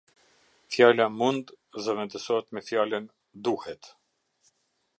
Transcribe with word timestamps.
Fjala 0.75 1.05
“mund” 1.17 1.53
zëvendësohet 1.87 2.49
me 2.59 2.63
fjalën: 2.71 3.05
“duhet”. 3.49 3.91